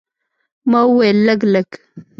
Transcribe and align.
ما 0.69 0.81
وویل، 0.87 1.17
لږ، 1.27 1.39
لږ. 1.53 1.69